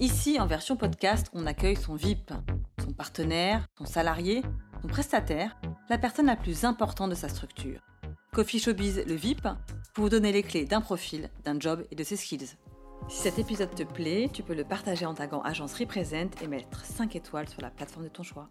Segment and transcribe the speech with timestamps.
[0.00, 2.30] Ici, en version podcast, on accueille son VIP,
[2.80, 4.42] son partenaire, son salarié,
[4.80, 7.80] son prestataire, la personne la plus importante de sa structure.
[8.32, 9.42] Coffee Showbiz, le VIP,
[9.94, 12.54] pour vous donner les clés d'un profil, d'un job et de ses skills.
[13.08, 16.84] Si cet épisode te plaît, tu peux le partager en taguant Agence Represent et mettre
[16.84, 18.50] 5 étoiles sur la plateforme de ton choix.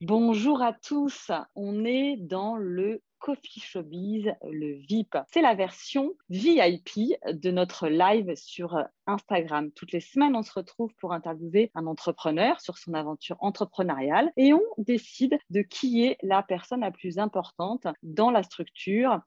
[0.00, 5.16] Bonjour à tous, on est dans le Coffee Showbiz, le VIP.
[5.32, 8.76] C'est la version VIP de notre live sur
[9.06, 9.70] Instagram.
[9.70, 14.52] Toutes les semaines, on se retrouve pour interviewer un entrepreneur sur son aventure entrepreneuriale et
[14.52, 19.20] on décide de qui est la personne la plus importante dans la structure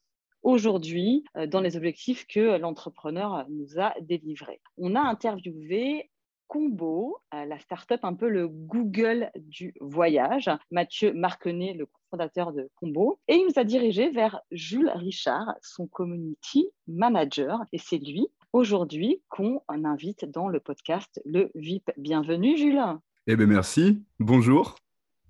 [0.44, 4.62] aujourd'hui euh, dans les objectifs que l'entrepreneur nous a délivrés.
[4.78, 6.12] On a interviewé
[6.48, 10.50] Combo, euh, la start-up un peu le Google du voyage.
[10.72, 13.20] Mathieu Marquenet, le fondateur de Combo.
[13.28, 17.60] Et il nous a dirigé vers Jules Richard, son community manager.
[17.74, 21.92] Et c'est lui, aujourd'hui, qu'on invite dans le podcast Le VIP.
[21.98, 22.82] Bienvenue, Jules.
[23.28, 24.04] Eh bien, merci.
[24.20, 24.76] Bonjour.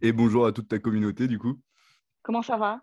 [0.01, 1.59] Et bonjour à toute ta communauté, du coup.
[2.21, 2.81] Comment ça va?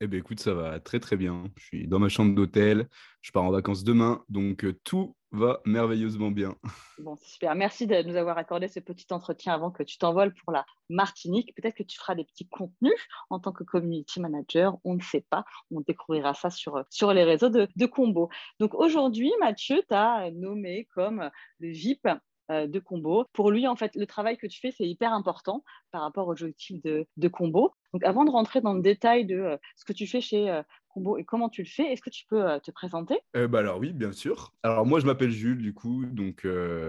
[0.00, 1.44] Eh bien, écoute, ça va très très bien.
[1.56, 2.88] Je suis dans ma chambre d'hôtel.
[3.22, 6.54] Je pars en vacances demain, donc euh, tout va merveilleusement bien.
[6.98, 7.54] Bon, c'est super.
[7.54, 11.54] Merci de nous avoir accordé ce petit entretien avant que tu t'envoles pour la Martinique.
[11.54, 12.94] Peut-être que tu feras des petits contenus
[13.30, 14.78] en tant que community manager.
[14.84, 15.44] On ne sait pas.
[15.70, 18.30] On découvrira ça sur, sur les réseaux de, de Combo.
[18.60, 22.14] Donc aujourd'hui, Mathieu t'a nommé comme le VIP euh,
[22.48, 23.24] de combo.
[23.32, 26.32] Pour lui, en fait, le travail que tu fais, c'est hyper important par rapport aux
[26.32, 27.72] objectifs de, de, combo.
[27.92, 30.62] Donc, avant de rentrer dans le détail de euh, ce que tu fais chez euh,
[30.88, 33.18] Combo et comment tu le fais, est-ce que tu peux te présenter?
[33.34, 34.52] Bah Alors oui, bien sûr.
[34.62, 36.06] Alors moi, je m'appelle Jules, du coup.
[36.06, 36.46] Donc,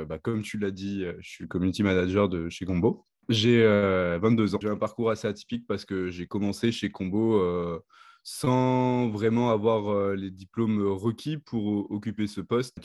[0.08, 3.06] bah, comme tu l'as dit, je suis community manager de chez Combo.
[3.28, 4.60] J'ai 22 ans.
[4.62, 7.82] J'ai un parcours assez atypique parce que j'ai commencé chez Combo
[8.30, 12.76] sans vraiment avoir les diplômes requis pour occuper ce poste.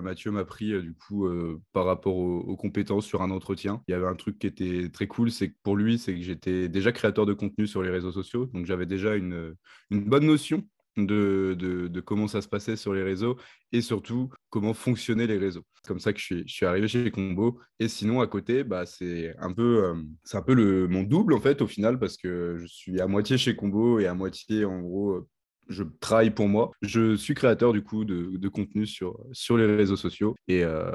[0.00, 1.28] Mathieu, m'a pris du coup
[1.72, 3.82] par rapport aux, compétences sur un entretien.
[3.88, 6.22] Il y avait un truc qui était très cool, c'est que pour lui, c'est que
[6.22, 9.56] j'étais déjà créateur de contenu sur les réseaux sociaux, donc j'avais déjà une
[9.90, 10.62] bonne notion
[10.96, 13.36] de, de, comment ça se passait sur les réseaux
[13.72, 15.62] et surtout comment fonctionnaient les réseaux.
[15.86, 17.58] Comme ça que je suis, je suis arrivé chez Combo.
[17.80, 19.94] Et sinon, à côté, bah, c'est un peu, euh,
[20.24, 23.06] c'est un peu le, mon double en fait au final parce que je suis à
[23.06, 25.26] moitié chez Combo et à moitié en gros.
[25.68, 26.72] Je travaille pour moi.
[26.82, 30.90] Je suis créateur du coup de, de contenu sur, sur les réseaux sociaux et, euh,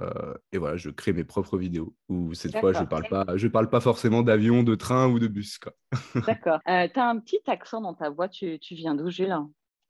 [0.52, 3.69] et, voilà, je crée mes propres vidéos où cette fois je parle pas, je parle
[3.69, 5.57] pas forcément d'avion, de train ou de bus.
[6.28, 6.59] D'accord.
[6.68, 8.28] Euh, tu as un petit accent dans ta voix.
[8.28, 9.38] Tu, tu viens d'où, Gilles?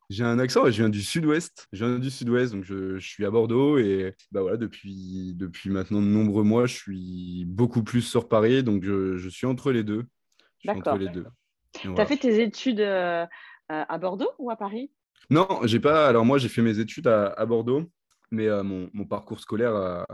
[0.10, 1.68] J'ai un accent, je viens du sud-ouest.
[1.74, 6.02] Je viens du sud-ouest, donc je, suis à Bordeaux et bah voilà, depuis, depuis maintenant
[6.02, 10.06] de nombreux mois, je suis beaucoup plus sur Paris, donc je, suis entre les deux.
[10.66, 10.98] D'accord.
[10.98, 11.26] les deux.
[11.74, 13.26] Tu as fait tes études euh,
[13.68, 14.92] à Bordeaux ou à Paris?
[15.30, 16.08] Non, j'ai pas.
[16.08, 17.90] Alors moi, j'ai fait mes études à, Bordeaux,
[18.32, 20.06] mais mon, parcours scolaire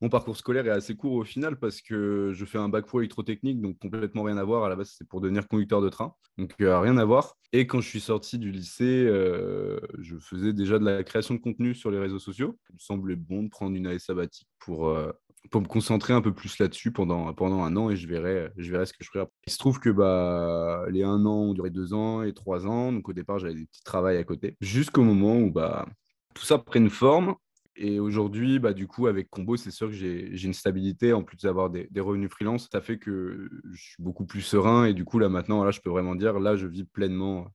[0.00, 3.00] mon parcours scolaire est assez court au final parce que je fais un bac pro
[3.00, 4.64] électrotechnique, donc complètement rien à voir.
[4.64, 7.36] À la base, c'est pour devenir conducteur de train, donc rien à voir.
[7.52, 9.06] Et quand je suis sorti du lycée,
[9.98, 12.58] je faisais déjà de la création de contenu sur les réseaux sociaux.
[12.70, 14.92] Il me semblait bon de prendre une année sabbatique pour,
[15.50, 18.70] pour me concentrer un peu plus là-dessus pendant, pendant un an et je verrai, je
[18.70, 19.34] verrai ce que je ferai après.
[19.46, 22.92] Il se trouve que bah, les un an ont duré deux ans et trois ans.
[22.92, 24.56] Donc au départ, j'avais des petits travaux à côté.
[24.60, 25.86] Jusqu'au moment où bah,
[26.34, 27.34] tout ça prenne forme
[27.74, 31.38] et aujourd'hui, bah, du coup, avec Combo, c'est sûr que j'ai une stabilité, en plus
[31.38, 32.68] d'avoir des, revenus freelance.
[32.70, 34.84] Ça fait que je suis beaucoup plus serein.
[34.84, 37.46] Et du coup, là, maintenant, là, je peux vraiment dire, là, je vis pleinement,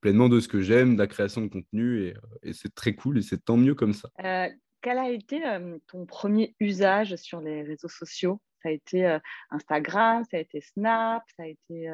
[0.00, 2.02] pleinement de ce que j'aime, de la création de contenu.
[2.02, 4.10] Et, et c'est très cool et c'est tant mieux comme ça.
[4.24, 4.48] Euh,
[4.80, 5.42] quel a été
[5.88, 8.40] ton premier usage sur les réseaux sociaux?
[8.62, 9.18] Ça a été
[9.50, 11.90] Instagram, ça a été Snap, ça a été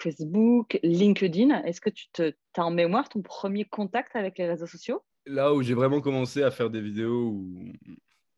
[0.00, 1.62] Facebook, LinkedIn.
[1.64, 5.02] Est-ce que tu te, as en mémoire ton premier contact avec les réseaux sociaux?
[5.26, 7.72] Là où j'ai vraiment commencé à faire des vidéos où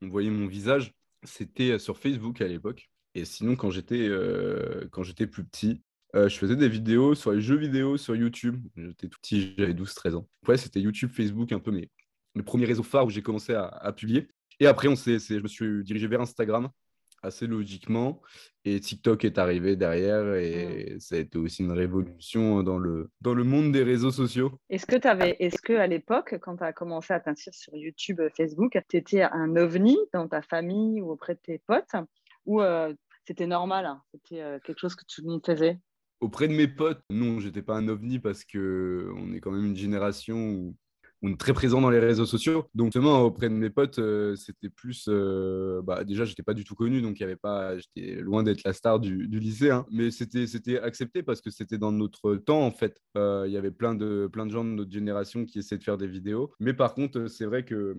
[0.02, 0.92] on voyait mon visage,
[1.24, 2.88] c'était sur Facebook à l'époque.
[3.14, 4.88] Et sinon, quand j'étais euh,
[5.30, 5.82] plus petit,
[6.14, 8.62] euh, je faisais des vidéos sur les jeux vidéo sur YouTube.
[8.76, 10.28] J'étais tout petit, j'avais 12-13 ans.
[10.46, 11.90] Ouais, c'était YouTube, Facebook, un peu mes,
[12.34, 14.28] mes premiers réseaux phares où j'ai commencé à, à, publier.
[14.60, 16.68] Et après, on je me suis dirigé vers Instagram
[17.22, 18.22] assez logiquement.
[18.64, 21.00] Et TikTok est arrivé derrière et mm.
[21.00, 24.52] ça a été aussi une révolution dans le, dans le monde des réseaux sociaux.
[24.70, 28.20] Est-ce que, avais, est-ce que à l'époque, quand tu as commencé à t'inscrire sur YouTube,
[28.36, 31.94] Facebook, tu étais un ovni dans ta famille ou auprès de tes potes
[32.44, 32.92] ou euh,
[33.26, 34.02] c'était normal hein.
[34.12, 35.78] C'était quelque chose que tout le monde faisait?
[36.20, 39.66] Auprès de mes potes, non, j'étais pas un ovni parce que on est quand même
[39.66, 40.76] une génération où
[41.22, 42.66] on est très présent dans les réseaux sociaux.
[42.74, 45.06] Donc, justement, auprès de mes potes, euh, c'était plus.
[45.08, 47.76] Euh, bah, déjà, j'étais pas du tout connu, donc y avait pas.
[47.78, 49.86] J'étais loin d'être la star du, lycée, hein.
[49.90, 53.00] mais c'était, c'était accepté parce que c'était dans notre temps, en fait.
[53.16, 55.84] Euh, il y avait plein de, plein de gens de notre génération qui essaient de
[55.84, 56.52] faire des vidéos.
[56.60, 57.96] Mais par contre, c'est vrai que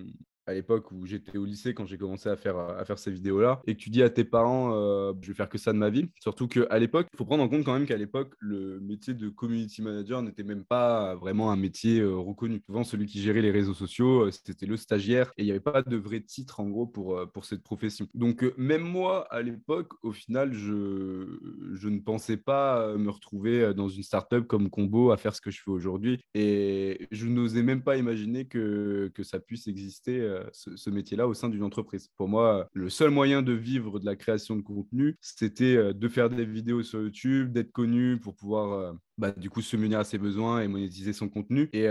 [0.48, 3.62] à l'époque où j'étais au lycée quand j'ai commencé à faire, à faire ces vidéos-là,
[3.68, 5.90] et que tu dis à tes parents, euh, je vais faire que ça de ma
[5.90, 6.10] vie.
[6.22, 9.30] Surtout qu'à l'époque, il faut prendre en compte quand même qu'à l'époque, le métier de
[9.30, 12.62] community manager n'était même pas vraiment un métier euh, reconnu.
[12.66, 15.60] Souvent, celui qui gérait les réseaux sociaux, euh, c'était le stagiaire, et il n'y avait
[15.60, 18.08] pas de vrai titre en gros pour, pour cette profession.
[18.14, 21.28] Donc, même moi, à l'époque, au final, je,
[21.74, 25.52] je ne pensais pas me retrouver dans une startup comme Combo à faire ce que
[25.52, 30.50] je fais aujourd'hui, et je n'osais même pas imaginer que, que ça puisse exister euh,
[30.52, 32.10] ce, métier-là au sein d'une entreprise.
[32.16, 36.08] Pour moi, le seul moyen de vivre de la création de contenu, c'était euh, de
[36.08, 40.00] faire des vidéos sur YouTube, d'être connu pour pouvoir euh, bah, du coup se munir
[40.00, 41.70] à ses besoins et monétiser son contenu.
[41.74, 41.88] Et,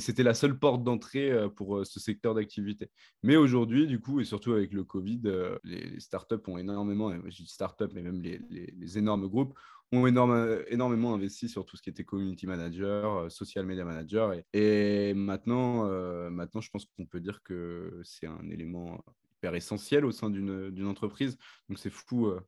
[0.00, 2.90] c'était la seule porte d'entrée pour ce secteur d'activité.
[3.22, 5.20] Mais aujourd'hui, du coup, et surtout avec le Covid,
[5.64, 9.54] les, startups ont énormément, je dis startups, mais même les énormes groupes,
[9.92, 14.34] ont énormément investi sur tout ce qui était community manager, euh, social media manager.
[14.52, 19.02] Et, maintenant, euh, maintenant, je pense qu'on peut dire que c'est un élément
[19.36, 21.38] hyper essentiel au sein d'une entreprise.
[21.68, 22.40] Donc c'est fou, euh,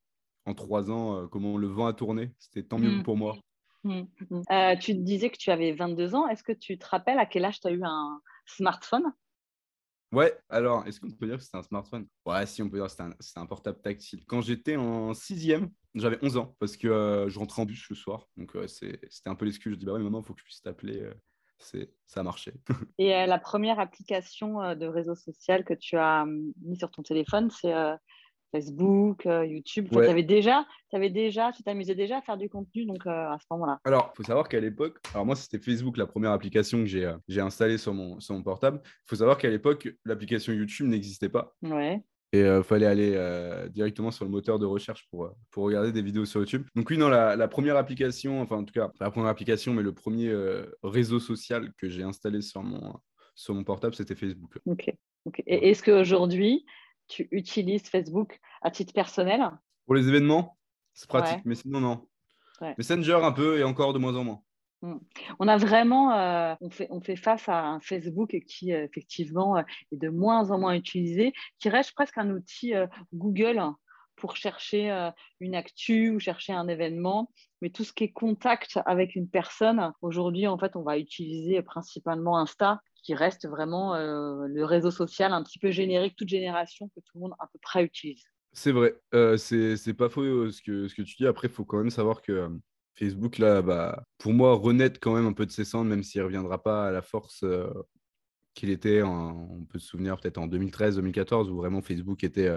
[0.44, 2.32] en trois ans, comment le vent a tourné.
[2.38, 3.02] C'était tant mieux mmh.
[3.02, 3.38] pour moi.
[3.84, 4.78] Mmh, mmh.
[4.80, 6.28] tu disais que tu avais 22 ans.
[6.28, 9.12] Est-ce que tu te rappelles à quel âge tu as eu un smartphone?
[10.12, 12.06] Ouais, alors, est-ce qu'on peut dire que c'était un smartphone?
[12.26, 14.24] Ouais, si, on peut dire que c'était un, portable tactile.
[14.26, 17.96] Quand j'étais en sixième, j'avais 11 ans parce que euh, je rentrais en bus le
[17.96, 18.28] soir.
[18.36, 19.74] Donc, c'était un peu l'excuse.
[19.74, 21.00] Je dis, bah oui, maman, il faut que je puisse t'appeler.
[21.00, 21.14] Euh,
[21.58, 22.54] c'est ça a marché.
[22.98, 27.02] Et euh, la première application de réseau social que tu as hum, mis sur ton
[27.02, 27.74] téléphone, c'est
[28.52, 29.88] Facebook, euh, YouTube.
[29.90, 33.38] tu avais déjà, avais déjà, tu t'amusais déjà à faire du contenu donc euh, à
[33.40, 33.78] ce moment-là.
[33.84, 37.06] Alors, il faut savoir qu'à l'époque, alors moi c'était Facebook la première application que j'ai
[37.06, 38.80] euh, installée sur mon, sur mon portable.
[38.84, 41.54] Il faut savoir qu'à l'époque, l'application YouTube n'existait pas.
[41.62, 42.02] Ouais.
[42.32, 46.24] Et il fallait aller directement sur le moteur de recherche pour, pour regarder des vidéos
[46.24, 46.64] sur YouTube.
[46.76, 49.74] Donc oui, non, la, la, première application, enfin en tout cas, pas la première application,
[49.74, 50.32] mais le premier
[50.84, 52.94] réseau social que j'ai installé sur mon,
[53.34, 54.58] sur mon portable, c'était Facebook.
[54.66, 54.92] Ok.
[55.24, 55.42] ok.
[55.46, 56.66] Et est-ce qu'aujourd'hui,
[57.08, 59.40] tu utilises Facebook à titre personnel?
[59.86, 60.58] Pour les événements,
[60.94, 62.06] c'est pratique, mais sinon, non.
[62.76, 64.42] Messenger un peu et encore de moins en moins.
[64.82, 64.96] Hmm.
[65.38, 69.62] On a vraiment, euh, on, fait, face à un Facebook qui euh, effectivement euh,
[69.92, 72.72] est de moins en moins utilisé, qui reste presque un outil
[73.12, 73.62] Google
[74.16, 75.10] pour chercher
[75.40, 77.30] une actu ou chercher un événement.
[77.62, 81.62] Mais tout ce qui est contact avec une personne, aujourd'hui, en fait, on va utiliser
[81.62, 87.00] principalement Insta qui reste vraiment le réseau social un petit peu générique, toute génération que
[87.00, 88.22] tout le monde à peu près utilise.
[88.52, 88.94] C'est vrai,
[89.38, 91.26] c'est pas faux ce, que, ce que tu dis.
[91.26, 92.50] Après, il faut quand même savoir que
[93.00, 96.20] Facebook, là, bah, pour moi, renaître quand même un peu de ses cendres, même s'il
[96.20, 97.44] ne reviendra pas à la force
[98.54, 102.50] qu'il était, on peut se souvenir peut-être en 2013-2014, où vraiment Facebook était,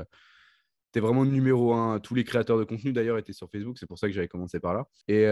[0.91, 2.01] était vraiment numéro un.
[2.01, 3.77] Tous les créateurs de contenu, d'ailleurs, étaient sur Facebook.
[3.79, 4.85] C'est pour ça que j'avais commencé par là.
[5.07, 5.25] Et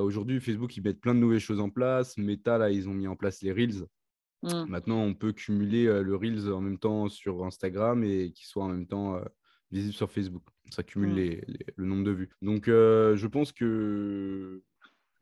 [0.00, 2.16] aujourd'hui, Facebook, ils mettent plein de nouvelles choses en place.
[2.16, 3.84] Meta, là, ils ont mis en place les Reels.
[4.44, 4.64] Mmh.
[4.68, 8.68] Maintenant, on peut cumuler le Reels en même temps sur Instagram et qu'il soit en
[8.68, 9.20] même temps
[9.70, 10.42] visible sur Facebook.
[10.70, 11.40] Ça cumule mmh.
[11.76, 12.30] le nombre de vues.
[12.42, 14.62] Donc, je pense que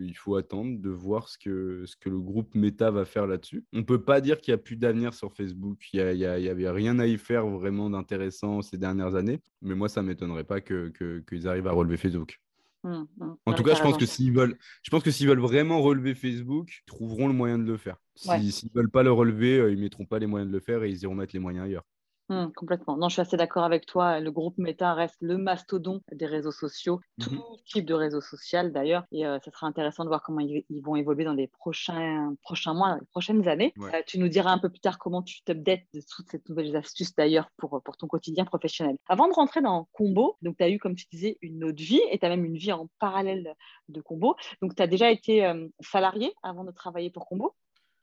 [0.01, 3.65] il faut attendre de voir ce que, ce que le groupe Meta va faire là-dessus.
[3.73, 5.79] On ne peut pas dire qu'il n'y a plus d'avenir sur Facebook.
[5.93, 9.41] Il n'y avait rien à y faire vraiment d'intéressant ces dernières années.
[9.63, 12.41] Mais moi, ça ne m'étonnerait pas qu'ils que, arrivent à relever Facebook.
[12.85, 13.05] Mmh,
[13.47, 16.15] en tout cas, je pense, que s'ils veulent, je pense que s'ils veulent vraiment relever
[16.15, 17.97] Facebook, ils trouveront le moyen de le faire.
[18.15, 20.61] S'ils ne veulent pas le relever, euh, ils ne mettront pas les moyens de le
[20.61, 21.85] faire et ils iront mettre les moyens ailleurs.
[22.29, 22.97] Mmh, complètement.
[22.97, 24.19] Non, je suis assez d'accord avec toi.
[24.19, 28.69] Le groupe Meta reste le mastodon des réseaux sociaux, mmh tout type de réseaux sociaux
[28.69, 29.05] d'ailleurs.
[29.13, 32.75] Et euh, ce sera intéressant de voir comment ils, vont évoluer dans les prochains, prochains
[32.75, 33.73] mois, les prochaines années.
[33.79, 36.75] Euh, tu nous diras un peu plus tard comment tu t'updates de toutes ces nouvelles
[36.77, 38.97] astuces d'ailleurs pour, pour ton quotidien professionnel.
[39.09, 42.01] Avant de rentrer dans Combo, donc tu as eu, comme tu disais, une autre vie
[42.11, 43.55] et tu as même une vie en parallèle
[43.89, 44.37] de Combo.
[44.63, 47.55] Donc tu as déjà été euh, salarié avant de travailler pour Combo?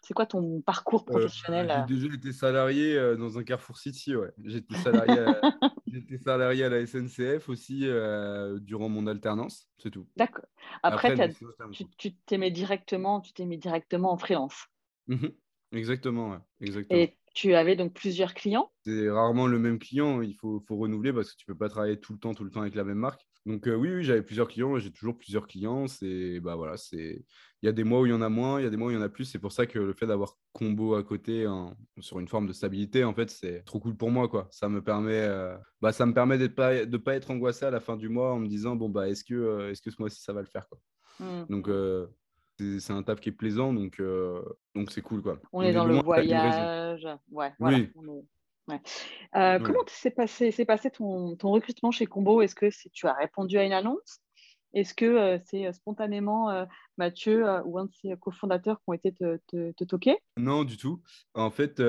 [0.04, 4.16] C'est quoi ton parcours euh, professionnel J'ai déjà été salarié euh, dans un Carrefour City,
[4.16, 4.32] ouais.
[4.44, 5.42] J'étais salarié, à...
[6.24, 10.06] salarié à la SNCF aussi euh, durant mon alternance, c'est tout.
[10.18, 10.46] D'accord.
[10.84, 11.16] Après,
[11.98, 14.68] tu t'es directement, tu t'es mis directement en freelance.
[15.08, 15.28] Mmh
[15.72, 16.38] exactement, ouais.
[16.62, 17.00] Exactement.
[17.00, 18.72] Et tu avais donc plusieurs clients?
[18.86, 21.70] C'est rarement le même client, il faut, faut renouveler parce que tu ne peux pas
[21.70, 23.26] travailler tout le temps, tout le temps avec la même marque.
[23.46, 25.88] Donc oui, oui, j'avais plusieurs clients, j'ai toujours plusieurs clients.
[25.88, 27.26] C'est bah voilà, c'est
[27.62, 28.78] il y a des mois où il y en a moins, il y a des
[28.78, 29.26] mois où il y en a plus.
[29.26, 31.46] C'est pour ça que le fait d'avoir combo à côté
[32.00, 34.48] sur une forme de stabilité, en fait, c'est trop cool pour moi quoi.
[34.50, 35.28] Ça me permet
[35.82, 38.34] bah ça me permet d'être pas de pas être angoissé à la fin du mois
[38.34, 40.68] en me disant bon bah est-ce que est-ce que ce mois-ci ça va le faire
[40.70, 40.80] quoi?
[41.20, 41.46] Mmh.
[41.50, 41.70] Donc
[42.80, 44.02] c'est un taf qui est plaisant, donc
[44.74, 45.38] donc c'est cool quoi.
[45.52, 47.52] On, est dans le voyage, ouais.
[47.60, 47.78] Voilà.
[47.78, 48.24] Oui.
[49.36, 52.42] Euh, comment s'est passé, passé ton, ton, recrutement chez Combo?
[52.42, 54.20] Est-ce que tu as répondu à une annonce?
[54.74, 56.66] Est-ce que euh, c'est euh, spontanément
[56.98, 60.18] Mathieu ou un de ses cofondateurs qui ont été te, te, toquer?
[60.38, 61.02] Non, du tout.
[61.34, 61.82] En fait,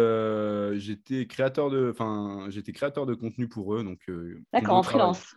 [0.79, 3.85] j'étais créateur de, enfin, j'étais créateur de contenu pour eux.
[4.53, 5.35] D'accord, en freelance.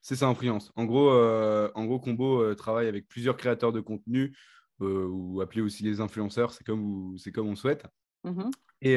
[0.00, 0.72] C'est ça, en freelance.
[0.76, 4.36] En gros, en gros, Combo travaille avec plusieurs créateurs de contenu
[4.80, 6.52] ou appelés aussi les influenceurs.
[6.52, 7.86] C'est comme, c'est comme on souhaite.
[8.24, 8.94] Mmh et,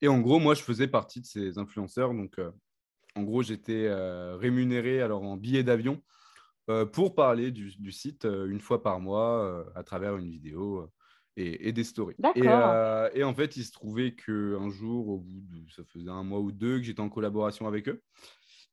[0.00, 2.14] et, en gros, moi, je faisais partie de ces influenceurs.
[2.14, 2.40] Donc,
[3.16, 3.88] en gros, j'étais
[4.36, 6.00] rémunéré alors en billet d'avion
[6.92, 10.88] pour parler du, du site une fois par mois à travers une vidéo
[11.36, 12.14] et, et des stories.
[12.36, 12.44] Et,
[13.18, 16.40] et, en fait, il se trouvait qu'un jour, au bout de, ça faisait un mois
[16.40, 18.02] ou deux, que j'étais en collaboration avec eux.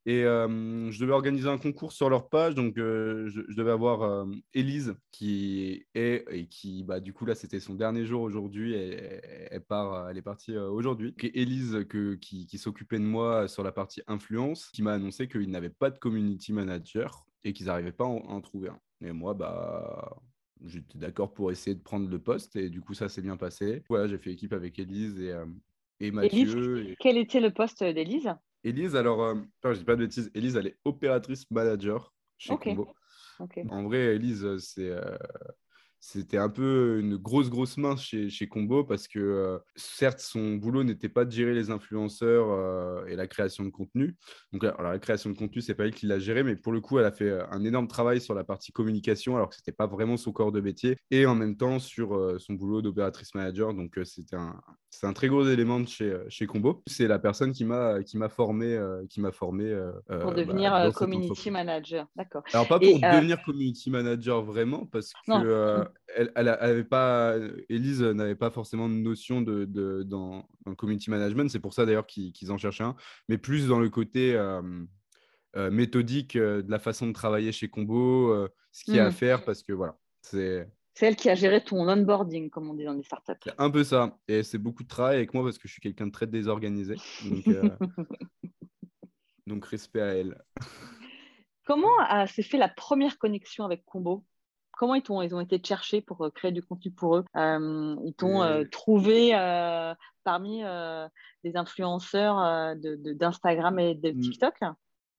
[0.05, 2.55] Et je devais organiser un concours sur leur page.
[2.55, 7.75] Donc, je, devais avoir Elise qui est et qui, bah, du coup, là, c'était son
[7.75, 8.73] dernier jour aujourd'hui.
[8.73, 11.15] Elle, elle, part, elle est partie aujourd'hui.
[11.21, 15.27] Et Elise que, qui, qui s'occupait de moi sur la partie influence, qui m'a annoncé
[15.27, 18.79] qu'ils n'avaient pas de community manager et qu'ils n'arrivaient pas à en, trouver un.
[19.05, 20.17] Et moi, bah,
[20.65, 22.57] j'étais d'accord pour essayer de prendre le poste.
[22.57, 23.83] Et du coup, ça s'est bien passé.
[23.87, 25.33] Voilà, j'ai fait équipe avec Elise et,
[26.01, 26.95] et Mathieu.
[26.99, 30.67] Quel était le poste d'Elise Élise, alors, euh, je dis pas de bêtises, Élise, elle
[30.67, 32.93] est opératrice manager chez Combo.
[33.69, 35.17] En vrai, Élise, euh, c'est euh,
[36.05, 40.55] c'était un peu une grosse, grosse main chez, chez Combo parce que euh, certes, son
[40.55, 44.17] boulot n'était pas de gérer les influenceurs euh, et la création de contenu.
[44.51, 46.81] Donc, alors, la création de contenu, c'est pas elle qui l'a géré, mais pour le
[46.81, 49.71] coup, elle a fait euh, un énorme travail sur la partie communication alors que c'était
[49.71, 53.73] pas vraiment son corps de métier et en même temps sur son boulot d'opératrice manager.
[53.73, 56.83] Donc, c'était un, c'est un très gros élément de chez, chez Combo.
[56.85, 58.77] C'est la personne qui m'a, qui m'a formé,
[59.09, 59.73] qui m'a formé
[60.07, 62.07] pour bah, devenir community manager.
[62.17, 62.43] D'accord.
[62.51, 67.35] Alors, pas pour devenir community manager vraiment parce que elle, elle, avait pas,
[67.69, 70.47] Elise n'avait pas forcément de notion de, de dans,
[70.77, 71.49] community management.
[71.49, 72.95] C'est pour ça d'ailleurs qu'ils en cherchaient un,
[73.27, 74.61] mais plus dans le côté euh,
[75.55, 79.09] euh, méthodique euh, de la façon de travailler chez Combo, ce qu'il y a à
[79.09, 79.13] mm.
[79.13, 80.67] faire, parce que voilà, c'est.
[80.95, 83.49] C'est elle qui a géré ton onboarding, comme on dit dans les startups.
[83.57, 84.15] Un peu ça.
[84.27, 86.97] Et c'est beaucoup de travail avec moi parce que je suis quelqu'un de très désorganisé.
[87.25, 87.47] Donc,
[89.47, 90.39] donc respect à elle.
[91.65, 94.23] Comment s'est fait la première connexion avec Combo?
[94.73, 97.25] Comment ils, ont, ils ont été cherchés pour euh, créer du contenu pour eux?
[97.35, 99.31] Euh, Ils t'ont euh, trouvé
[100.23, 100.61] parmi
[101.43, 104.55] des influenceurs d'Instagram et de TikTok?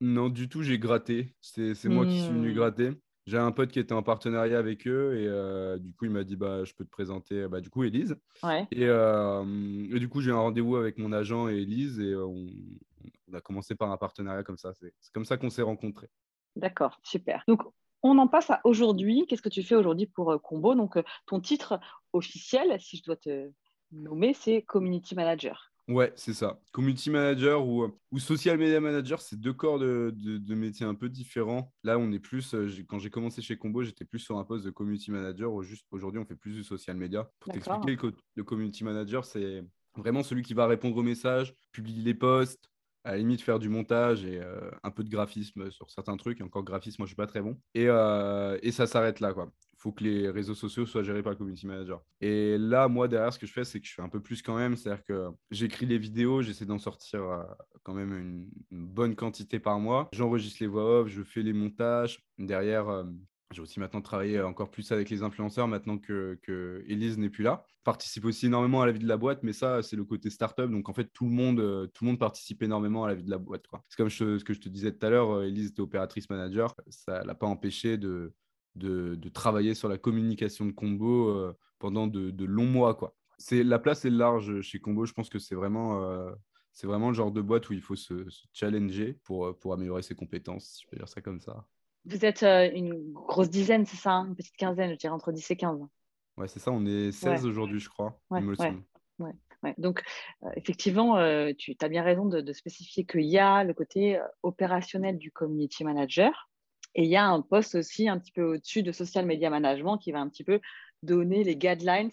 [0.00, 1.34] Non, du tout, j'ai gratté.
[1.40, 2.54] C'est moi qui suis venu hmm.
[2.54, 2.90] gratter.
[3.26, 6.36] J'ai un pote qui était en partenariat avec eux et du coup, il m'a dit
[6.36, 8.16] bah, Je peux te présenter, bah, du coup, Elise.
[8.70, 8.86] Et,
[9.98, 12.46] du coup, j'ai un rendez-vous avec mon agent et Elise et on,
[13.28, 14.72] on, a commencé par un partenariat comme ça.
[14.74, 16.08] C'est comme ça qu'on s'est rencontrés.
[16.56, 17.42] D'accord, super.
[17.48, 17.62] Donc,
[18.04, 19.24] on en passe à aujourd'hui.
[19.26, 20.74] Qu'est-ce que tu fais aujourd'hui pour euh, Combo?
[20.74, 21.80] Donc, euh, ton titre
[22.12, 23.50] officiel, si je dois te
[23.90, 25.72] nommer, c'est Community Manager.
[25.88, 26.60] Ouais, c'est ça.
[26.72, 31.08] Community Manager ou, ou Social Media Manager, c'est deux corps de, de, métiers un peu
[31.08, 31.72] différents.
[31.82, 34.64] Là, on est plus, euh, quand j'ai commencé chez Combo, j'étais plus sur un poste
[34.64, 35.52] de Community Manager.
[35.52, 37.28] Aujourd'hui, on fait plus du social media.
[37.40, 37.98] Pour t'expliquer,
[38.34, 39.64] le Community Manager, c'est
[39.96, 42.70] vraiment celui qui va répondre aux messages, publier les posts,
[43.04, 46.40] à la limite faire du montage et euh, un peu de graphisme sur certains trucs.
[46.40, 47.58] Encore graphisme, moi je suis pas très bon.
[47.74, 49.50] Et, euh, et ça s'arrête là quoi.
[49.76, 52.02] Faut que les réseaux sociaux soient gérés par le community manager.
[52.22, 54.40] Et là, moi derrière, ce que je fais, c'est que je fais un peu plus
[54.40, 54.76] quand même.
[54.76, 57.42] C'est-à-dire que j'écris les vidéos, j'essaie d'en sortir euh,
[57.82, 60.08] quand même une, une, bonne quantité par mois.
[60.12, 62.24] J'enregistre les voix off, je fais les montages.
[62.38, 63.04] Derrière,
[63.54, 67.64] j'ai aussi maintenant travaillé encore plus avec les influenceurs maintenant que, que n'est plus là.
[67.78, 70.28] Je participe aussi énormément à la vie de la boîte, mais ça, c'est le côté
[70.30, 70.70] startup.
[70.70, 73.22] Donc, en fait, tout le monde, euh, tout le monde participe énormément à la vie
[73.22, 73.64] de la boîte.
[73.88, 76.74] C'est comme ce que je te disais tout à l'heure, euh, Elise était opératrice manager.
[76.88, 78.34] Ça ne l'a pas empêché de,
[78.74, 82.94] de, de, travailler sur la communication de Combo euh, pendant de, de, longs mois.
[82.94, 83.14] Quoi.
[83.50, 85.06] La place est large chez Combo.
[85.06, 86.00] Je pense que c'est vraiment,
[86.82, 90.14] vraiment le genre de boîte où il faut se, se challenger pour, pour améliorer ses
[90.14, 91.66] compétences, si je peux dire ça comme ça.
[92.06, 95.32] Vous êtes euh, une grosse dizaine, c'est ça hein, Une petite quinzaine, je dirais entre
[95.32, 95.80] 10 et 15.
[96.36, 98.20] Ouais, c'est ça, on est 16 aujourd'hui, je crois.
[98.30, 98.40] Ouais,
[99.62, 100.02] ouais, Donc,
[100.42, 105.16] euh, effectivement, euh, tu as bien raison de, spécifier qu'il y a le côté opérationnel
[105.16, 106.50] du community manager
[106.94, 109.98] et il y a un poste aussi un petit peu au-dessus de social media management
[109.98, 110.60] qui va un petit peu
[111.04, 112.10] donner les guidelines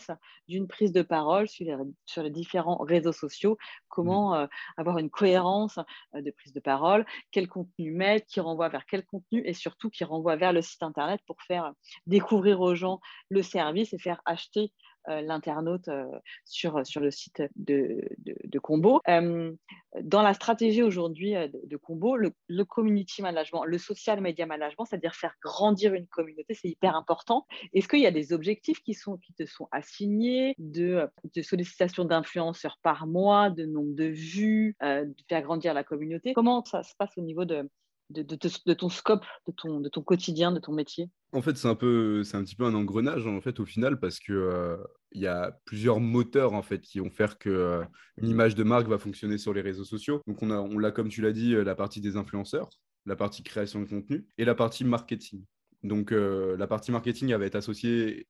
[0.47, 3.57] d'une prise de parole sur les, sur les, différents réseaux sociaux,
[3.87, 4.49] comment mmh.
[4.77, 5.79] avoir une cohérence
[6.13, 10.03] de prise de parole, quel contenu mettre, qui renvoie vers quel contenu et surtout qui
[10.03, 11.73] renvoie vers le site internet pour faire
[12.05, 16.05] découvrir aux gens le service et faire acheter euh, l'internaute euh,
[16.45, 19.01] sur, sur le site de, de, Combo.
[19.07, 19.51] Euh,
[20.01, 22.33] dans la stratégie aujourd'hui de, Combo, le,
[22.65, 27.45] community management, le social media management, c'est-à-dire faire grandir une communauté, c'est hyper important.
[27.73, 32.05] Est-ce qu'il y a des objectifs qui, sont, qui te sont assignés de, de sollicitation
[32.05, 36.33] d'influenceurs par mois, de nombre de vues, de faire grandir la communauté?
[36.33, 37.69] Comment ça se passe au niveau de,
[38.11, 41.09] de, de, ton scope, de ton, de ton quotidien, de ton métier?
[41.33, 43.99] En fait, c'est un peu, c'est un petit peu un engrenage en fait au final
[43.99, 44.77] parce que euh,
[45.11, 47.83] il y a plusieurs moteurs en fait qui vont faire que euh,
[48.17, 50.21] une image de marque va fonctionner sur les réseaux sociaux.
[50.27, 52.69] Donc on a, on l'a comme tu l'as dit, euh, la partie des influenceurs,
[53.05, 55.43] la partie création de contenu et la partie marketing.
[55.83, 58.27] Donc la partie marketing elle va être associée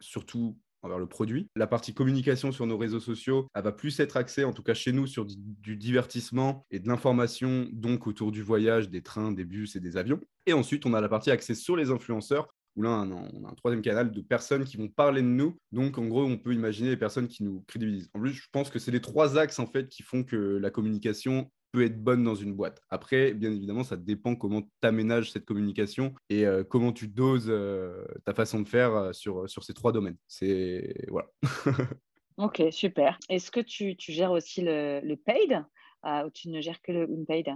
[0.00, 1.48] surtout envers le produit.
[1.56, 4.74] La partie communication sur nos réseaux sociaux, elle va plus être axée, en tout cas
[4.74, 9.44] chez nous, sur du, divertissement et de l'information, donc autour du voyage, des trains, des
[9.44, 10.20] bus et des avions.
[10.46, 13.54] Et ensuite, on a la partie axée sur les influenceurs, où là, on a un
[13.54, 15.56] troisième canal de personnes qui vont parler de nous.
[15.72, 18.10] Donc, en gros, on peut imaginer les personnes qui nous crédibilisent.
[18.14, 20.70] En plus, je pense que c'est les trois axes, en fait, qui font que la
[20.70, 22.80] communication peut être bonne dans une boîte.
[22.88, 27.48] Après, bien évidemment, ça dépend comment tu aménages cette communication et euh, comment tu doses
[27.48, 30.16] euh, ta façon de faire euh, sur, sur ces trois domaines.
[30.28, 31.28] C'est voilà.
[32.36, 33.18] ok, super.
[33.28, 35.64] Est-ce que tu, tu, gères aussi le, le paid
[36.04, 37.48] ou tu ne gères que le unpaid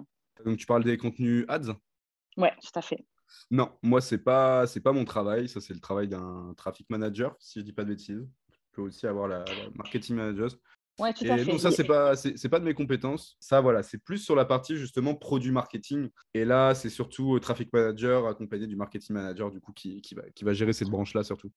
[0.44, 1.76] Donc, tu parles des contenus ads?
[2.36, 3.06] Ouais, tout à fait.
[3.52, 5.48] Non, moi, ce n'est pas, pas mon travail.
[5.48, 8.28] Ça, c'est le travail d'un traffic manager, si je ne dis pas de bêtises.
[8.50, 10.50] Tu peux aussi avoir la, la marketing manager.
[10.98, 11.52] Ouais, tout à fait.
[11.52, 13.36] Non, ça, c'est pas, c'est, pas de mes compétences.
[13.38, 16.08] Ça, voilà, c'est plus sur la partie justement produit marketing.
[16.34, 20.14] Et là, c'est surtout euh, traffic manager accompagné du marketing manager, du coup, qui, qui,
[20.14, 21.50] va, qui va gérer cette branche-là surtout.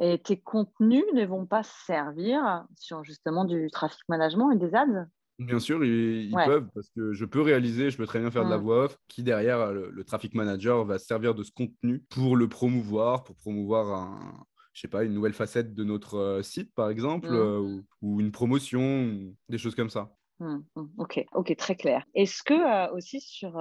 [0.00, 5.06] Et tes contenus ne vont pas servir sur justement du traffic management et des ads?
[5.38, 8.50] Bien sûr, ils, peuvent, parce que je peux réaliser, je peux très bien faire de
[8.50, 8.62] la mmh.
[8.62, 12.48] voix off, qui derrière, le, le, traffic manager va servir de ce contenu pour le
[12.48, 14.46] promouvoir, pour promouvoir un,
[14.78, 17.34] je sais pas, une nouvelle facette de notre euh, site, par exemple, mmh.
[17.34, 20.14] euh, ou, une promotion, des choses comme ça.
[20.38, 20.84] Mmh, mmh.
[20.98, 22.04] ok, ok, très clair.
[22.14, 23.60] Est-ce que euh, aussi sur,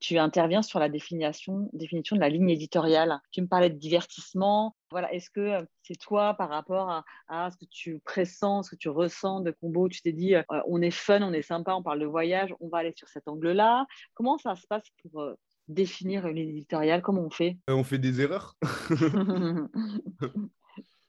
[0.00, 3.22] tu interviens sur la définition, définition de la ligne éditoriale?
[3.30, 4.76] Tu me parlais de divertissement.
[4.90, 8.90] Voilà, est-ce que c'est toi par rapport à, ce que tu pressens, ce que tu
[8.90, 10.34] ressens de combo Tu t'es dit,
[10.66, 13.28] on est fun, on est sympa, on parle de voyage, on va aller sur cet
[13.28, 13.86] angle-là.
[14.12, 15.24] Comment ça se passe pour
[15.68, 17.58] définir une éditoriale Comment on fait?
[17.70, 18.56] Euh, On fait des erreurs.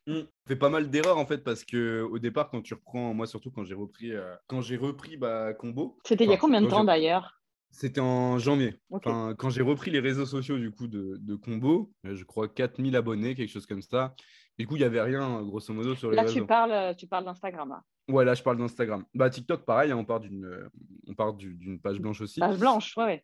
[0.07, 3.27] on fait pas mal d'erreurs en fait parce que au départ quand tu reprends moi
[3.27, 5.97] surtout quand j'ai repris euh, quand j'ai repris bah, Combo.
[6.05, 7.35] C'était il y a combien de temps d'ailleurs?
[7.71, 8.79] C'était en janvier.
[9.03, 12.95] Quand j'ai repris les réseaux sociaux du coup de, de, Combo euh, je crois 4000
[12.95, 14.15] abonnés quelque chose comme ça.
[14.57, 16.33] Du coup il y avait rien grosso modo sur les là, réseaux.
[16.33, 17.83] tu parles tu parles d'Instagram là.
[18.09, 19.05] Ouais là je parle d'Instagram.
[19.13, 20.69] Bah TikTok pareil hein, on part d'une
[21.07, 22.39] on part d'une page blanche aussi.
[22.39, 23.23] page blanche ouais Ouais,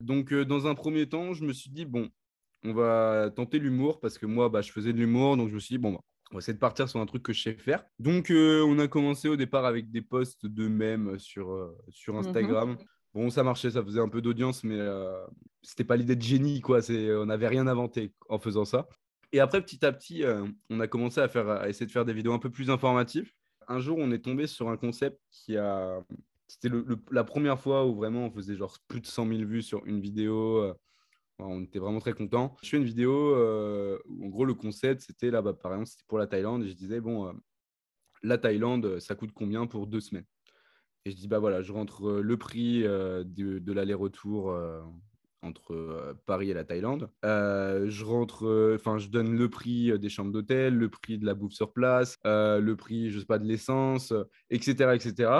[0.00, 2.10] donc euh, dans un premier temps, je me suis dit, bon,
[2.64, 5.60] on va tenter l'humour parce que moi, bah, je faisais de l'humour, donc je me
[5.60, 7.54] suis dit, bon, bah, on va essayer de partir sur un truc que je sais
[7.54, 7.84] faire.
[7.98, 12.14] Donc, euh, on a commencé au départ avec des posts de mèmes sur, euh, sur
[12.14, 12.20] mhm.
[12.20, 12.76] Instagram.
[13.12, 14.78] Bon, ça marchait, ça faisait un peu d'audience, mais
[15.62, 16.78] c'était pas l'idée de génie, quoi.
[16.88, 18.88] On n'avait rien inventé en faisant ça.
[19.32, 20.22] Et après, petit à petit,
[20.68, 23.32] on a commencé à, faire, à essayer de faire des vidéos un peu plus informatives.
[23.66, 26.00] Un jour, on est tombé sur un concept qui a,
[26.50, 26.68] c'était
[27.12, 30.00] la première fois où vraiment on faisait genre plus de 100 000 vues sur une
[30.00, 30.58] vidéo.
[30.58, 30.74] Euh,
[31.38, 32.56] on était vraiment très contents.
[32.62, 35.88] Je fais une vidéo euh, où en gros le concept c'était là, bas par exemple,
[35.88, 37.32] c'était pour la Thaïlande et je disais bon, euh,
[38.22, 40.26] la Thaïlande, ça coûte combien pour deux semaines?
[41.04, 44.54] Et je dis bah voilà, je rentre le prix de l'aller-retour
[45.42, 47.10] entre Paris et la Thaïlande.
[47.22, 51.52] je rentre, enfin, je donne le prix des chambres d'hôtel, le prix de la bouffe
[51.52, 54.12] sur place, le prix, je sais pas, de l'essence,
[54.50, 55.30] etc., etc.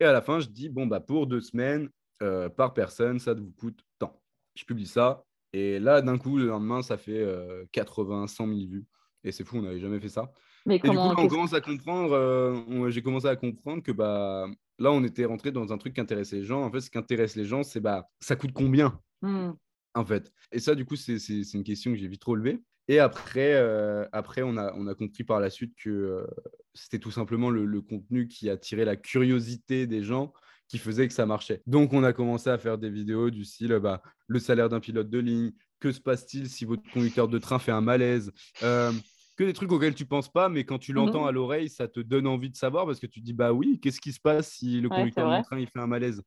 [0.00, 1.90] Et à la fin, je dis, bon, bah, pour deux semaines,
[2.22, 4.20] euh, par personne, ça vous coûte tant.
[4.54, 5.24] Je publie ça.
[5.52, 7.26] Et là, d'un coup, le lendemain, ça fait
[7.72, 8.86] 80, 100 000 vues.
[9.24, 10.32] Et c'est fou, on n'avait jamais fait ça.
[10.66, 13.92] Mais et comment, du coup, on commence à comprendre, euh, j'ai commencé à comprendre que
[13.92, 14.46] bah,
[14.78, 16.62] là, on était rentré dans un truc qui intéressait les gens.
[16.62, 19.00] En fait, ce qui intéresse les gens, c'est bah, ça coûte combien?
[19.22, 19.52] Mmh.
[19.94, 20.32] En fait.
[20.52, 21.16] Et ça, du coup, c'est
[21.52, 22.62] une question que j'ai vite relevée.
[22.88, 26.26] Et après, euh, après on, a, on a compris par la suite que euh,
[26.74, 30.32] c'était tout simplement le, contenu qui attirait la curiosité des gens
[30.66, 31.62] qui faisait que ça marchait.
[31.66, 35.10] Donc, on a commencé à faire des vidéos du style bah, le salaire d'un pilote
[35.10, 38.92] de ligne, que se passe-t-il si votre conducteur de train fait un malaise euh,
[39.36, 41.88] que des trucs auxquels tu penses pas, mais quand tu l'entends mmh à l'oreille, ça
[41.88, 44.20] te donne envie de savoir parce que tu te dis bah oui, qu'est-ce qui se
[44.20, 46.22] passe si le conducteur de train il fait un malaise?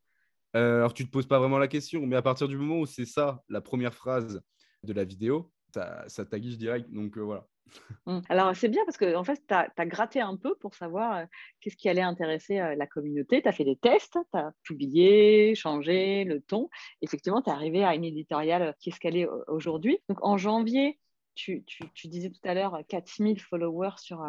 [0.54, 3.04] Alors tu te poses pas vraiment la question, mais à partir du moment où c'est
[3.04, 4.40] ça la première phrase
[4.84, 6.90] de la vidéo, ça, ça t'aguiche direct.
[6.92, 7.46] Donc euh, voilà.
[8.06, 8.20] Mmh.
[8.28, 11.26] Alors, c'est bien parce que en fait, tu as, gratté un peu pour savoir
[11.60, 13.40] qu'est-ce qui allait intéresser la communauté.
[13.40, 16.68] Tu as fait des tests, tu as publié, changé le ton.
[17.00, 19.98] Effectivement, tu es arrivé à une éditoriale qui est ce qu'elle est aujourd'hui.
[20.10, 21.00] Donc, en janvier,
[21.34, 21.64] tu,
[22.04, 24.22] disais tout à l'heure 4000 followers sur,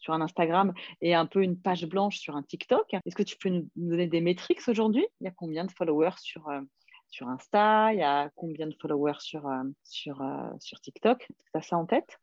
[0.00, 2.94] sur un Instagram et un peu une page blanche sur un TikTok.
[3.04, 5.06] Est-ce que tu peux nous, donner des métriques aujourd'hui?
[5.20, 6.48] Il y a combien de followers sur,
[7.08, 7.92] sur Insta?
[7.92, 9.48] Il y a combien de followers sur,
[9.84, 10.22] sur,
[10.58, 11.26] sur TikTok?
[11.28, 12.18] Tu as ça en tête?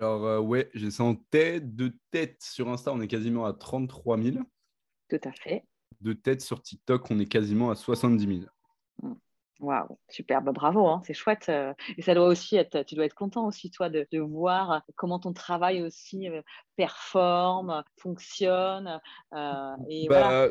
[0.00, 1.76] Alors, euh, ouais, j'ai ça en tête.
[1.76, 4.38] De tête sur Insta, on est quasiment à 33 000.
[5.10, 5.64] Tout à fait.
[6.00, 8.50] De tête sur TikTok, on est quasiment à 70 000.
[9.02, 9.12] Mmh.
[9.60, 11.48] Waouh, super, bah, bravo, hein, c'est chouette.
[11.48, 15.18] Euh, et ça doit aussi être, tu dois être content aussi, toi, de, voir comment
[15.18, 16.42] ton travail aussi euh,
[16.76, 19.00] performe, fonctionne.
[19.88, 20.48] et bah,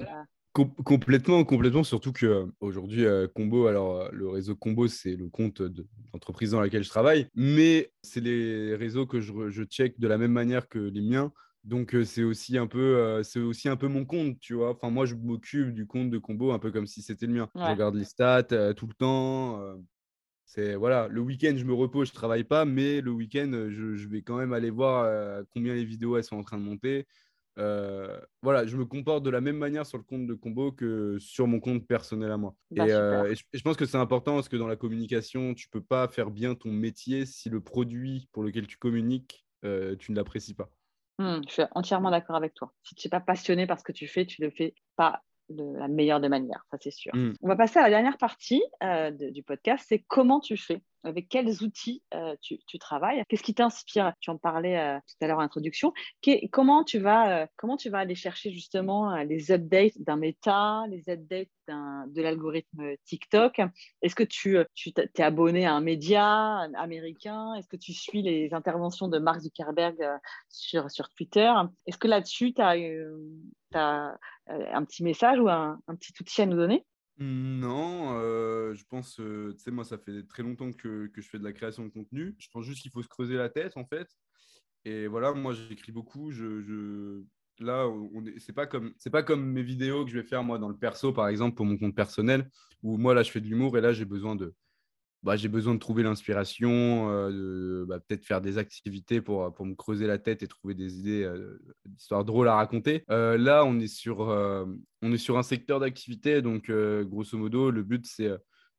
[0.53, 1.83] complètement, complètement.
[1.83, 6.51] Surtout que euh, aujourd'hui, euh, Combo, alors euh, le réseau Combo, c'est le compte d'entreprise
[6.51, 10.31] dans laquelle je travaille, mais c'est les réseaux que je, je, check de la même
[10.31, 11.31] manière que les miens.
[11.63, 14.71] Donc c'est aussi un peu, c'est aussi un peu mon compte, tu vois?
[14.71, 17.49] Enfin moi, je m'occupe du compte de Combo un peu comme si c'était le mien.
[17.55, 19.61] Je regarde les stats tout le temps.
[20.45, 24.07] c'est voilà, le week-end, je me repose, je travaille pas, mais le week-end, je, je,
[24.07, 27.05] vais quand même aller voir combien les vidéos elles sont en train de monter.
[28.41, 31.47] Voilà, je me comporte de la même manière sur le compte de Combo que sur
[31.47, 32.55] mon compte personnel à moi.
[32.71, 32.85] Bah,
[33.29, 36.31] et, je, pense que c'est important parce que dans la communication, tu peux pas faire
[36.31, 40.71] bien ton métier si le produit pour lequel tu communiques, euh, tu ne l'apprécies pas.
[41.19, 42.73] Mmh, je suis entièrement d'accord avec toi.
[42.83, 45.21] Si tu n'es pas passionné par ce que tu fais, tu ne le fais pas
[45.49, 47.13] de la meilleure des manières, ça c'est sûr.
[47.15, 47.33] Mmh.
[47.41, 48.63] On va passer à la dernière partie
[49.11, 53.23] du podcast, c'est comment tu fais avec quels outils euh, tu, travailles?
[53.27, 54.13] Qu'est-ce qui t'inspire?
[54.19, 55.93] Tu en parlais euh, tout à l'heure en introduction.
[56.51, 61.09] comment, tu vas, euh, comment tu vas aller chercher justement les updates d'un méta, les
[61.09, 63.61] updates de l'algorithme TikTok?
[64.01, 67.53] Est-ce que tu, tu t'es abonné à un média américain?
[67.55, 69.97] Est-ce que tu suis les interventions de Mark Zuckerberg
[70.49, 71.51] sur, sur Twitter?
[71.85, 72.75] Est-ce que là-dessus, tu as,
[73.75, 76.85] as, un petit message ou un petit outil à nous donner?
[77.19, 81.37] Non, euh, je pense, euh, tu sais, moi, ça fait très longtemps que, je fais
[81.37, 82.35] de la création de contenu.
[82.39, 84.07] Je pense juste qu'il faut se creuser la tête, en fait.
[84.85, 86.31] Et voilà, moi, j'écris beaucoup.
[86.31, 87.23] Je, je...
[87.59, 87.89] Là,
[88.37, 90.77] c'est pas comme c'est pas comme mes vidéos que je vais faire moi dans le
[90.77, 92.49] perso, par exemple, pour mon compte personnel,
[92.83, 94.55] où moi là, je fais de l'humour et là, j'ai besoin de
[95.21, 99.75] bah, j'ai besoin de trouver l'inspiration, euh, bah, peut-être faire des activités pour, pour me
[99.75, 103.03] creuser la tête et trouver des idées euh, d'histoires drôles à raconter.
[103.09, 107.83] Euh, là, on est, sur, on est sur un secteur d'activité, donc grosso modo, le
[107.83, 108.29] but, c'est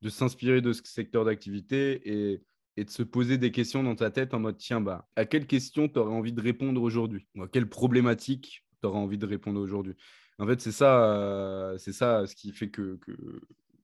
[0.01, 2.41] de s'inspirer de ce secteur d'activité et,
[2.77, 5.45] et, de se poser des questions dans ta tête en mode, tiens, bah, à quelle
[5.45, 7.27] question tu aurais envie de répondre aujourd'hui?
[7.35, 9.93] Ou à quelle problématique tu aurais envie de répondre aujourd'hui?
[10.39, 13.11] En fait, c'est ça, ça ce qui fait que, que,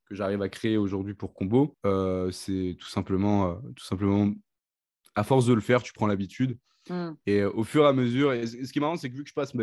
[0.08, 4.32] que j'arrive à créer aujourd'hui pour Combo, euh, c'est tout simplement, euh, tout simplement,
[5.16, 6.58] à force de le faire, tu prends l'habitude.
[6.90, 7.10] Mmh.
[7.26, 9.24] Et euh, au fur et à mesure, et ce qui est marrant, c'est que vu
[9.24, 9.54] que je passe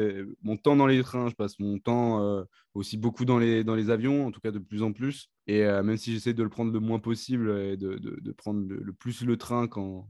[0.42, 3.90] mon temps dans les trains, je passe mon temps aussi beaucoup dans les, dans les
[3.90, 5.30] avions, en tout cas de plus en plus.
[5.46, 8.66] Et même si j'essaie de le prendre le moins possible et de, de, de prendre
[8.68, 10.06] le, plus le train quand,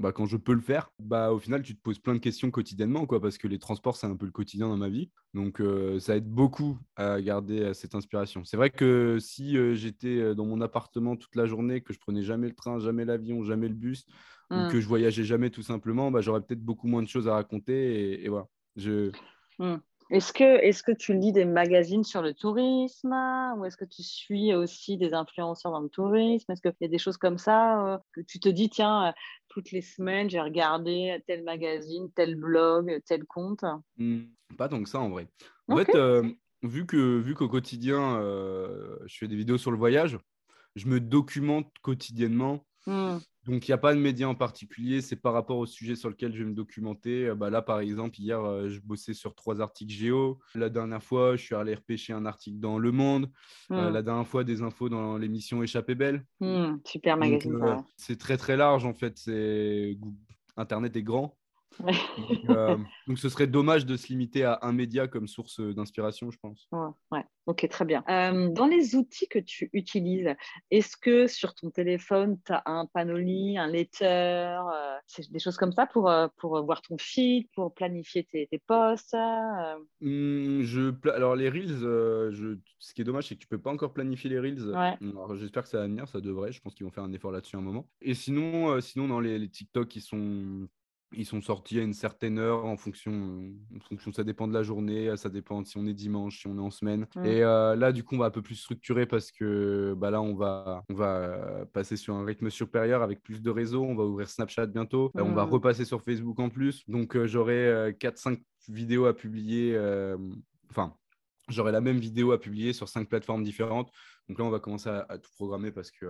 [0.00, 2.50] bah, quand je peux le faire, bah, au final, tu te poses plein de questions
[2.50, 5.10] quotidiennement, quoi, parce que les transports, c'est un peu le quotidien dans ma vie.
[5.34, 8.42] Donc, euh, ça aide beaucoup à garder euh, cette inspiration.
[8.44, 12.22] C'est vrai que si euh, j'étais dans mon appartement toute la journée, que je prenais
[12.22, 14.06] jamais le train, jamais l'avion, jamais le bus,
[14.50, 14.68] ou mmh.
[14.70, 18.24] que je voyageais jamais tout simplement, bah, j'aurais peut-être beaucoup moins de choses à raconter.
[18.24, 18.46] Et, voilà.
[18.76, 19.10] Je...
[19.58, 19.76] Mmh.
[20.10, 23.14] Est-ce que, est que tu lis des magazines sur le tourisme
[23.56, 26.50] ou est-ce que tu suis aussi des influenceurs dans le tourisme?
[26.50, 29.12] Est-ce qu'il y a des choses comme ça euh, que tu te dis, tiens, euh,
[29.48, 33.64] toutes les semaines, j'ai regardé tel magazine, tel blog, tel compte?
[33.98, 34.22] Mmh,
[34.58, 35.28] Pas tant que ça en vrai.
[35.68, 36.28] En fait, euh,
[36.62, 38.20] vu qu'au vu qu'au quotidien,
[39.06, 40.18] je fais des vidéos sur le voyage,
[40.74, 42.64] je me documente quotidiennement.
[42.86, 43.18] Mmh.
[43.50, 45.00] Donc, il n'y a pas de média en particulier.
[45.00, 47.26] C'est par rapport au sujet sur lequel je vais me documenter.
[47.26, 50.38] Euh, bah, là, par exemple, hier, euh, je bossais sur trois articles géo.
[50.54, 53.28] La dernière fois, je suis allé repêcher un article dans Le Monde.
[53.72, 53.92] Euh, hmm.
[53.92, 56.24] la dernière fois, des infos dans l'émission Échappée Belle.
[56.38, 57.58] Hmm, super magazine.
[57.96, 59.28] c'est très, très large, en fait.
[60.56, 61.36] Internet est grand.
[61.80, 66.38] Euh, donc, ce serait dommage de se limiter à un média comme source d'inspiration, je
[66.38, 66.68] pense.
[67.10, 68.04] Ouais, ok, très bien.
[68.08, 70.28] Euh, dans les outils que tu utilises,
[70.70, 74.96] est-ce que sur ton téléphone, tu as un Panoli, un letter, euh,
[75.30, 79.16] des choses comme ça pour, pour voir ton feed, pour planifier tes, tes posts
[80.00, 81.78] mmh, je, Alors, les Reels,
[82.32, 84.72] je, ce qui est dommage, c'est que tu peux pas encore planifier les Reels.
[85.36, 86.52] J'espère que ça va venir, ça devrait.
[86.52, 87.88] Je pense qu'ils vont faire un effort là-dessus un moment.
[88.00, 90.68] Et sinon, sinon dans les, les TikTok qui sont
[91.12, 94.62] ils sont sortis à une certaine heure en fonction, en fonction, ça dépend de la
[94.62, 97.06] journée, ça dépend si on est dimanche, si on est en semaine.
[97.16, 97.24] Mm.
[97.24, 100.22] Et euh, là, du coup, on va un peu plus structurer parce que bah, là,
[100.22, 103.82] on va, on va passer sur un rythme supérieur avec plus de réseaux.
[103.84, 105.10] On va ouvrir Snapchat bientôt.
[105.16, 105.50] Euh, On va Mm.
[105.50, 106.88] repasser sur Facebook en plus.
[106.88, 109.76] Donc, euh, j'aurai 4-5 vidéos à publier.
[110.70, 110.94] Enfin,
[111.48, 113.90] j'aurai la même vidéo à publier sur 5 plateformes différentes.
[114.28, 116.06] Donc là, on va commencer à, à tout programmer parce que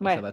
[0.00, 0.14] Ouais.
[0.14, 0.32] ça va,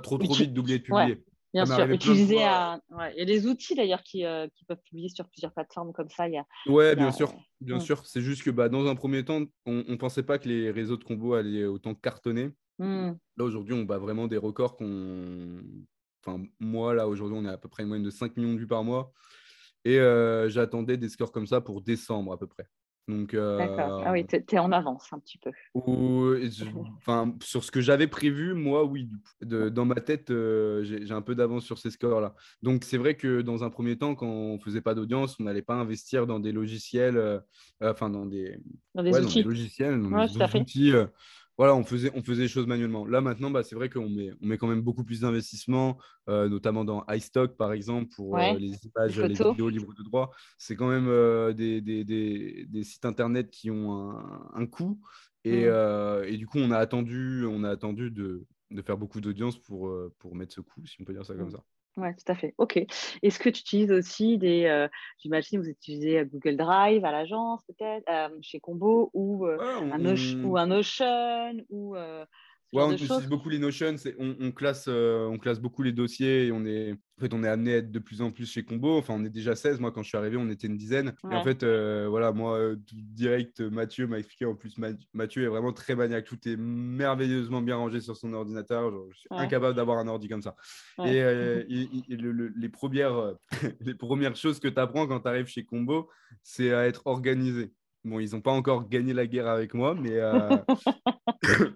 [0.00, 1.22] trop, trop vite d'oublier de Ouais.
[1.64, 2.80] Bien sûr, utiliser à...
[2.90, 3.12] ouais.
[3.16, 6.10] Il y a des outils d'ailleurs qui, euh, qui peuvent publier sur plusieurs plateformes comme
[6.10, 6.28] ça.
[6.28, 6.44] Il y a...
[6.66, 8.06] Ouais, bien sûr, bien sûr.
[8.06, 10.96] C'est juste que bah, dans un premier temps, on ne pensait pas que les réseaux
[10.96, 12.50] de combo allaient autant cartonner.
[12.78, 13.12] Hmm.
[13.36, 15.62] Là, aujourd'hui, on bat vraiment des records qu'on.
[16.24, 18.58] Enfin, moi, là, aujourd'hui, on est à peu près une moyenne de 5 millions de
[18.58, 19.12] vues par mois.
[19.84, 22.66] Et euh, j'attendais des scores comme ça pour décembre à peu près.
[23.08, 24.02] Donc, euh, D'accord.
[24.04, 25.52] Ah oui, t'es t'es en avance un petit peu.
[26.96, 29.10] enfin, sur ce que j'avais prévu, moi, oui.
[29.42, 32.34] De- dans ma tête, euh, j'ai j'ai un peu d'avance sur ces scores-là.
[32.62, 35.62] Donc, c'est vrai que dans un premier temps, quand on faisait pas d'audience, on n'allait
[35.62, 37.38] pas investir dans des logiciels, euh,
[37.82, 38.58] euh, enfin, dans des,
[38.94, 39.42] Dans des ouais, dans outils.
[39.42, 40.92] des logiciels, dans Ouais, des outils.
[41.58, 43.06] Voilà, on faisait, on faisait les choses manuellement.
[43.06, 46.48] Là, maintenant, bah, c'est vrai qu'on met, on met quand même beaucoup plus d'investissement, euh,
[46.48, 49.52] notamment dans iStock, par exemple, pour euh, les images, les photos.
[49.52, 50.32] vidéos libres de droit.
[50.58, 55.00] C'est quand même euh, des, des, des, des sites internet qui ont un, un coût.
[55.44, 56.24] Et, Mm.
[56.26, 59.92] et du coup, on a attendu, on a attendu de, de faire beaucoup d'audience pour,
[60.18, 61.52] pour mettre ce coût, si on peut dire ça comme Mm.
[61.52, 61.62] ça.
[61.96, 62.54] Oui, tout à fait.
[62.58, 62.76] OK.
[63.22, 64.66] Est-ce que tu utilises aussi des.
[64.66, 64.86] euh,
[65.18, 69.74] J'imagine vous utilisez euh, Google Drive à l'agence, peut-être, euh, chez Combo, ou, euh, Ouais,
[69.80, 71.96] on- un, ou un Notion, ou
[72.72, 75.92] Ouais, on utilise beaucoup les Notion, c'est on, on classe, euh, on classe beaucoup les
[75.92, 78.50] dossiers et on est, en fait, on est amené à être de plus en plus
[78.52, 78.98] chez Combo.
[78.98, 79.80] Enfin, on est déjà 16.
[79.80, 81.14] Moi, quand je suis arrivé, on était une dizaine.
[81.30, 84.44] Et en fait, euh, voilà, moi, euh, direct, Mathieu m'a expliqué.
[84.44, 86.24] En plus, Ma- Mathieu est vraiment très maniaque.
[86.26, 88.90] Tout est merveilleusement bien rangé sur son ordinateur.
[88.90, 89.38] Genre, je suis Ouais.
[89.38, 90.56] incapable d'avoir un ordi comme ça.
[90.98, 91.14] Ouais.
[91.14, 91.62] Et, euh,
[92.08, 93.34] le- le- les, premières,
[93.80, 96.10] les premières choses que tu apprends quand tu arrives chez Combo,
[96.42, 97.72] c'est à être organisé.
[98.04, 100.48] Bon, ils n'ont pas encore gagné la guerre avec moi, mais, euh,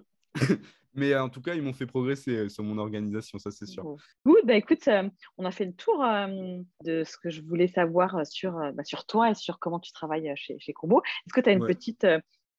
[1.01, 3.65] mais euh, en tout cas, ils m'ont fait progresser euh, sur mon organisation, ça c'est
[3.65, 3.83] sûr.
[4.25, 7.67] Good, bah écoute, euh, on a fait le tour euh, de ce que je voulais
[7.67, 11.01] savoir sur, euh, bah, sur toi et sur comment tu travailles chez, chez Combo.
[11.01, 11.67] Est-ce que tu as une Ouais.
[11.67, 12.05] petite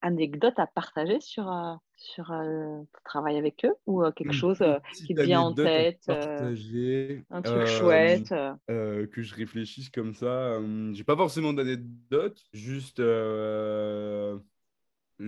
[0.00, 1.44] anecdote à partager sur,
[1.96, 4.58] sur ton travail avec eux ou quelque chose
[4.92, 8.34] qui te vient en tête, partager, un truc chouette
[8.66, 10.58] que je réfléchisse comme ça.
[10.92, 13.00] J'ai pas forcément d'anecdote, juste,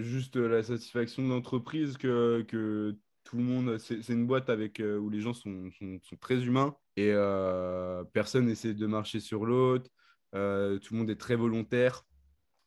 [0.02, 3.78] juste la satisfaction de l'entreprise que, que tout le monde.
[3.78, 8.46] C'est une boîte avec, euh, où les gens sont, sont, très humains et euh, personne
[8.46, 9.90] n'essaie de marcher sur l'autre.
[10.34, 12.06] euh, tout le monde est très volontaire.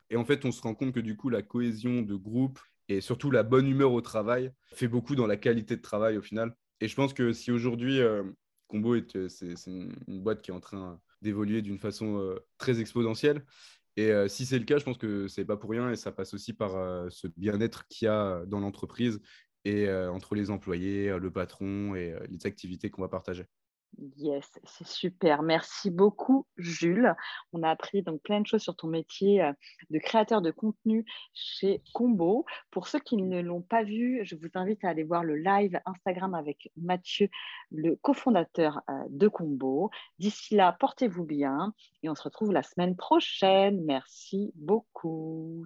[0.10, 2.60] Et en fait, on se rend compte que du coup, la cohésion de groupe
[2.90, 6.22] et surtout la bonne humeur au travail fait beaucoup dans la qualité de travail au
[6.22, 6.56] final.
[6.80, 8.00] Et je pense que si aujourd'hui,
[8.68, 13.44] Combo est, c'est, c'est une, boîte qui est en train d'évoluer d'une façon très exponentielle.
[13.98, 16.12] Et euh, si c'est le cas, je pense que c'est pas pour rien et ça
[16.12, 19.20] passe aussi par euh, ce bien-être qu'il y a dans l'entreprise
[19.66, 23.46] et euh, entre les employés, le patron et les activités qu'on va partager.
[24.18, 25.42] Yes, c'est super.
[25.42, 27.16] Merci beaucoup, Jules.
[27.52, 29.52] On a appris donc plein de choses sur ton métier euh,
[29.90, 32.46] de créateur de contenu chez Combo.
[32.70, 35.80] Pour ceux qui ne l'ont pas vu, je vous invite à aller voir le live
[35.86, 37.30] Instagram avec Mathieu,
[37.72, 39.90] le cofondateur euh, de Combo.
[40.20, 41.74] D'ici là, portez-vous bien
[42.04, 43.84] et on se retrouve la semaine prochaine.
[43.84, 45.66] Merci beaucoup.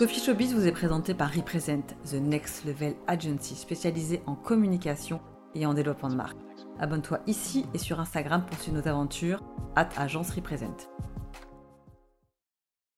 [0.00, 5.20] Coffee Showbiz vous est présenté par Represent, The Next Level Agency spécialisée en communication
[5.54, 6.38] et en développement de marque.
[6.78, 9.42] Abonne-toi ici et sur Instagram pour suivre nos aventures,
[9.76, 10.88] at agence Represent.